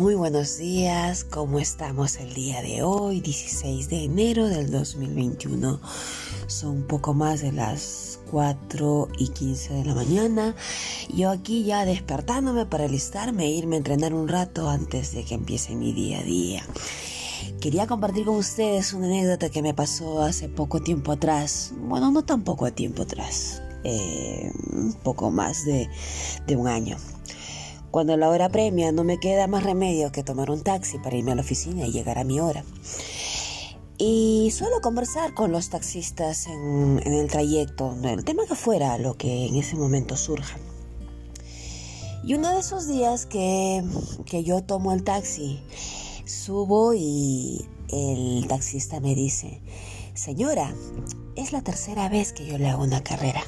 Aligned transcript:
Muy 0.00 0.14
buenos 0.14 0.56
días, 0.56 1.24
¿cómo 1.24 1.58
estamos 1.58 2.16
el 2.16 2.32
día 2.32 2.62
de 2.62 2.82
hoy, 2.82 3.20
16 3.20 3.90
de 3.90 4.04
enero 4.04 4.48
del 4.48 4.70
2021? 4.70 5.78
Son 6.46 6.70
un 6.70 6.86
poco 6.86 7.12
más 7.12 7.42
de 7.42 7.52
las 7.52 8.18
4 8.30 9.08
y 9.18 9.28
15 9.28 9.74
de 9.74 9.84
la 9.84 9.94
mañana. 9.94 10.56
Yo 11.12 11.28
aquí 11.28 11.64
ya 11.64 11.84
despertándome 11.84 12.64
para 12.64 12.84
alistarme 12.84 13.44
e 13.44 13.50
irme 13.50 13.74
a 13.74 13.80
entrenar 13.80 14.14
un 14.14 14.26
rato 14.26 14.70
antes 14.70 15.12
de 15.12 15.22
que 15.22 15.34
empiece 15.34 15.76
mi 15.76 15.92
día 15.92 16.20
a 16.20 16.22
día. 16.22 16.62
Quería 17.60 17.86
compartir 17.86 18.24
con 18.24 18.36
ustedes 18.36 18.94
una 18.94 19.04
anécdota 19.04 19.50
que 19.50 19.60
me 19.60 19.74
pasó 19.74 20.22
hace 20.22 20.48
poco 20.48 20.80
tiempo 20.80 21.12
atrás. 21.12 21.74
Bueno, 21.76 22.10
no 22.10 22.24
tan 22.24 22.42
poco 22.42 22.72
tiempo 22.72 23.02
atrás. 23.02 23.60
Eh, 23.84 24.50
un 24.72 24.94
poco 24.94 25.30
más 25.30 25.66
de, 25.66 25.90
de 26.46 26.56
un 26.56 26.68
año. 26.68 26.96
Cuando 27.90 28.16
la 28.16 28.28
hora 28.28 28.48
premia 28.48 28.92
no 28.92 29.02
me 29.02 29.18
queda 29.18 29.48
más 29.48 29.64
remedio 29.64 30.12
que 30.12 30.22
tomar 30.22 30.50
un 30.50 30.62
taxi 30.62 30.98
para 30.98 31.16
irme 31.16 31.32
a 31.32 31.34
la 31.34 31.40
oficina 31.40 31.86
y 31.86 31.92
llegar 31.92 32.18
a 32.18 32.24
mi 32.24 32.38
hora. 32.38 32.64
Y 33.98 34.50
suelo 34.52 34.80
conversar 34.80 35.34
con 35.34 35.50
los 35.50 35.70
taxistas 35.70 36.46
en, 36.46 37.00
el 37.04 37.28
trayecto, 37.28 37.94
el 38.04 38.24
tema 38.24 38.46
que 38.46 38.54
fuera, 38.54 38.96
lo 38.96 39.16
que 39.16 39.46
en 39.46 39.56
ese 39.56 39.76
momento 39.76 40.16
surja. 40.16 40.56
Y 42.22 42.34
uno 42.34 42.50
de 42.50 42.60
esos 42.60 42.86
días 42.86 43.26
que, 43.26 43.82
que 44.24 44.44
yo 44.44 44.62
tomo 44.62 44.92
el 44.92 45.02
taxi, 45.02 45.60
subo 46.24 46.94
y 46.94 47.66
el 47.88 48.46
taxista 48.46 49.00
me 49.00 49.14
dice, 49.16 49.60
señora, 50.14 50.72
es 51.34 51.52
la 51.52 51.62
tercera 51.62 52.08
vez 52.08 52.32
que 52.32 52.46
yo 52.46 52.56
le 52.56 52.68
hago 52.68 52.84
una 52.84 53.02
carrera. 53.02 53.42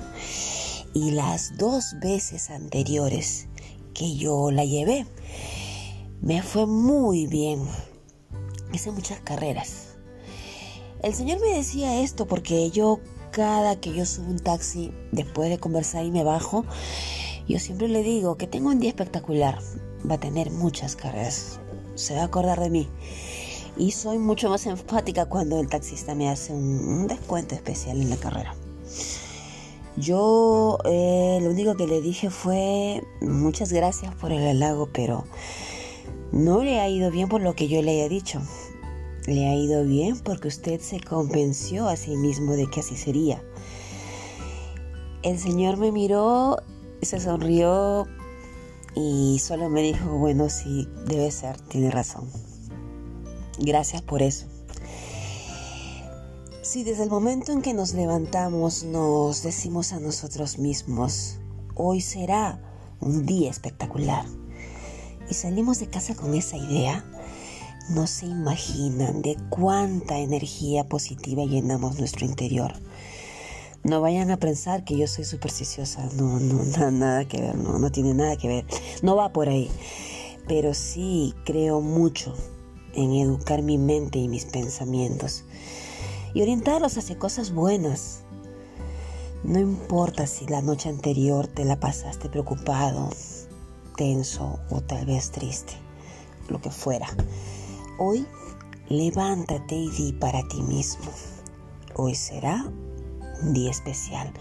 Y 0.94 1.12
las 1.12 1.56
dos 1.56 1.94
veces 2.02 2.50
anteriores 2.50 3.46
que 3.92 4.16
yo 4.16 4.50
la 4.50 4.64
llevé. 4.64 5.06
Me 6.20 6.42
fue 6.42 6.66
muy 6.66 7.26
bien. 7.26 7.66
Hice 8.72 8.90
muchas 8.90 9.20
carreras. 9.20 9.96
El 11.02 11.14
señor 11.14 11.40
me 11.40 11.56
decía 11.56 12.00
esto 12.00 12.26
porque 12.26 12.70
yo 12.70 13.00
cada 13.32 13.80
que 13.80 13.92
yo 13.92 14.06
subo 14.06 14.30
un 14.30 14.38
taxi, 14.38 14.92
después 15.10 15.50
de 15.50 15.58
conversar 15.58 16.04
y 16.04 16.10
me 16.10 16.22
bajo, 16.22 16.64
yo 17.48 17.58
siempre 17.58 17.88
le 17.88 18.02
digo 18.02 18.36
que 18.36 18.46
tengo 18.46 18.68
un 18.68 18.78
día 18.78 18.90
espectacular. 18.90 19.58
Va 20.08 20.14
a 20.14 20.20
tener 20.20 20.50
muchas 20.50 20.94
carreras. 20.94 21.58
Se 21.94 22.14
va 22.14 22.22
a 22.22 22.26
acordar 22.26 22.60
de 22.60 22.70
mí. 22.70 22.88
Y 23.76 23.92
soy 23.92 24.18
mucho 24.18 24.48
más 24.48 24.66
enfática 24.66 25.26
cuando 25.26 25.58
el 25.60 25.68
taxista 25.68 26.14
me 26.14 26.28
hace 26.28 26.52
un, 26.52 27.06
descuento 27.08 27.54
especial 27.54 28.00
en 28.00 28.10
la 28.10 28.16
carrera. 28.16 28.54
Yo 29.96 30.78
eh, 30.86 31.38
lo 31.42 31.50
único 31.50 31.76
que 31.76 31.86
le 31.86 32.00
dije 32.00 32.30
fue 32.30 33.02
muchas 33.20 33.72
gracias 33.72 34.14
por 34.14 34.32
el 34.32 34.46
halago, 34.46 34.88
pero 34.92 35.24
no 36.32 36.62
le 36.62 36.80
ha 36.80 36.88
ido 36.88 37.10
bien 37.10 37.28
por 37.28 37.42
lo 37.42 37.54
que 37.54 37.68
yo 37.68 37.82
le 37.82 37.92
haya 37.92 38.08
dicho. 38.08 38.40
Le 39.26 39.46
ha 39.48 39.54
ido 39.54 39.84
bien 39.84 40.18
porque 40.18 40.48
usted 40.48 40.80
se 40.80 41.00
convenció 41.00 41.88
a 41.88 41.96
sí 41.96 42.16
mismo 42.16 42.54
de 42.54 42.68
que 42.70 42.80
así 42.80 42.96
sería. 42.96 43.42
El 45.22 45.38
señor 45.38 45.76
me 45.76 45.92
miró, 45.92 46.56
se 47.02 47.20
sonrió 47.20 48.08
y 48.96 49.38
solo 49.40 49.68
me 49.68 49.82
dijo, 49.82 50.08
bueno, 50.18 50.48
sí, 50.48 50.88
debe 51.06 51.30
ser, 51.30 51.60
tiene 51.60 51.90
razón. 51.90 52.28
Gracias 53.58 54.02
por 54.02 54.22
eso. 54.22 54.51
Si 56.72 56.84
desde 56.84 57.02
el 57.02 57.10
momento 57.10 57.52
en 57.52 57.60
que 57.60 57.74
nos 57.74 57.92
levantamos 57.92 58.82
nos 58.82 59.42
decimos 59.42 59.92
a 59.92 60.00
nosotros 60.00 60.58
mismos, 60.58 61.36
hoy 61.74 62.00
será 62.00 62.62
un 62.98 63.26
día 63.26 63.50
espectacular, 63.50 64.24
y 65.28 65.34
salimos 65.34 65.80
de 65.80 65.88
casa 65.88 66.14
con 66.14 66.32
esa 66.32 66.56
idea, 66.56 67.04
no 67.90 68.06
se 68.06 68.24
imaginan 68.24 69.20
de 69.20 69.36
cuánta 69.50 70.18
energía 70.18 70.88
positiva 70.88 71.44
llenamos 71.44 71.98
nuestro 71.98 72.24
interior. 72.24 72.72
No 73.84 74.00
vayan 74.00 74.30
a 74.30 74.38
pensar 74.38 74.82
que 74.82 74.96
yo 74.96 75.06
soy 75.08 75.26
supersticiosa, 75.26 76.08
no, 76.16 76.40
no, 76.40 76.64
nada, 76.64 76.90
nada 76.90 77.28
que 77.28 77.42
ver, 77.42 77.54
no, 77.54 77.78
no 77.78 77.92
tiene 77.92 78.14
nada 78.14 78.36
que 78.36 78.48
ver, 78.48 78.64
no 79.02 79.14
va 79.14 79.30
por 79.34 79.50
ahí. 79.50 79.70
Pero 80.48 80.72
sí 80.72 81.34
creo 81.44 81.82
mucho 81.82 82.34
en 82.94 83.12
educar 83.12 83.60
mi 83.60 83.76
mente 83.76 84.20
y 84.20 84.28
mis 84.28 84.46
pensamientos 84.46 85.44
y 86.34 86.42
orientarlos 86.42 86.96
hacia 86.96 87.18
cosas 87.18 87.52
buenas. 87.52 88.22
No 89.44 89.58
importa 89.58 90.26
si 90.26 90.46
la 90.46 90.62
noche 90.62 90.88
anterior 90.88 91.46
te 91.46 91.64
la 91.64 91.80
pasaste 91.80 92.28
preocupado, 92.28 93.10
tenso 93.96 94.60
o 94.70 94.80
tal 94.80 95.04
vez 95.06 95.30
triste, 95.30 95.74
lo 96.48 96.60
que 96.60 96.70
fuera. 96.70 97.08
Hoy 97.98 98.26
levántate 98.88 99.74
y 99.74 99.90
di 99.90 100.12
para 100.12 100.46
ti 100.48 100.62
mismo. 100.62 101.10
Hoy 101.94 102.14
será 102.14 102.64
un 103.42 103.52
día 103.52 103.70
especial. 103.70 104.32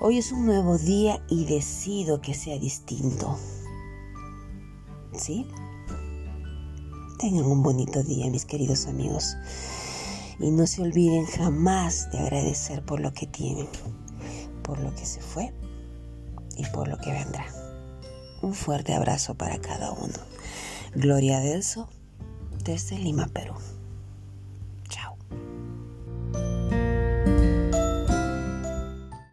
Hoy 0.00 0.18
es 0.18 0.32
un 0.32 0.44
nuevo 0.46 0.76
día 0.76 1.24
y 1.28 1.44
decido 1.44 2.20
que 2.20 2.34
sea 2.34 2.58
distinto. 2.58 3.38
¿Sí? 5.12 5.46
Tengan 7.18 7.46
un 7.46 7.62
bonito 7.62 8.02
día, 8.02 8.28
mis 8.28 8.44
queridos 8.44 8.86
amigos 8.86 9.36
y 10.38 10.50
no 10.50 10.66
se 10.66 10.82
olviden 10.82 11.26
jamás 11.26 12.10
de 12.10 12.18
agradecer 12.18 12.84
por 12.84 13.00
lo 13.00 13.12
que 13.12 13.26
tienen, 13.26 13.68
por 14.62 14.78
lo 14.80 14.94
que 14.94 15.06
se 15.06 15.20
fue 15.20 15.52
y 16.56 16.64
por 16.66 16.88
lo 16.88 16.98
que 16.98 17.12
vendrá. 17.12 17.46
Un 18.42 18.54
fuerte 18.54 18.94
abrazo 18.94 19.34
para 19.34 19.58
cada 19.58 19.92
uno. 19.92 20.14
Gloria 20.94 21.40
Delso 21.40 21.88
desde 22.64 22.98
Lima, 22.98 23.26
Perú. 23.28 23.54